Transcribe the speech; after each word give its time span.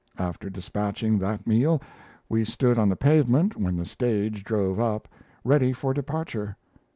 After 0.17 0.49
despatching 0.49 1.19
that 1.19 1.45
meal 1.45 1.79
we 2.27 2.43
stood 2.43 2.79
on 2.79 2.89
the 2.89 2.95
pavement 2.95 3.55
when 3.55 3.77
the 3.77 3.85
stage 3.85 4.43
drove 4.43 4.79
up, 4.79 5.07
ready 5.43 5.73
for 5.73 5.93
departure. 5.93 6.57